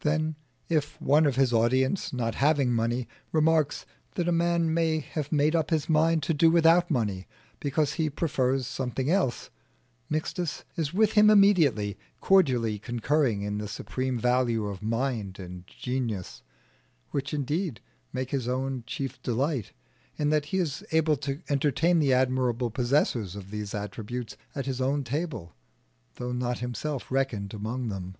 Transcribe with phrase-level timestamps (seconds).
[0.00, 0.34] Then
[0.68, 3.86] if one of his audience, not having money, remarks
[4.16, 7.28] that a man may have made up his mind to do without money
[7.60, 9.48] because he prefers something else,
[10.08, 16.42] Mixtus is with him immediately, cordially concurring in the supreme value of mind and genius,
[17.12, 17.80] which indeed
[18.12, 19.70] make his own chief delight,
[20.16, 24.80] in that he is able to entertain the admirable possessors of these attributes at his
[24.80, 25.54] own table,
[26.16, 28.16] though not himself reckoned among them.